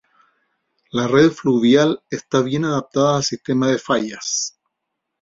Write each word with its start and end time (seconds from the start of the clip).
La 0.89 1.07
red 1.07 1.29
fluvial 1.35 2.01
está 2.09 2.41
bien 2.41 2.65
adaptada 2.65 3.17
al 3.17 3.23
sistema 3.23 3.67
de 3.69 3.77
fallas. 3.77 4.59